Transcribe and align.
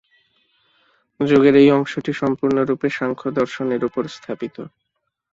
যোগের 1.19 1.55
এই 1.55 1.69
অংশটি 1.71 2.11
সম্পূর্ণরূপে 2.13 2.87
সাংখ্যদর্শনের 2.97 3.81
উপর 3.85 4.03
স্থাপিত। 4.09 4.55